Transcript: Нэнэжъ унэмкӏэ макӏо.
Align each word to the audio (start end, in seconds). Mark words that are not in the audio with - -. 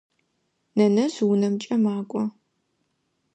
Нэнэжъ 0.77 1.17
унэмкӏэ 1.31 1.75
макӏо. 1.83 2.21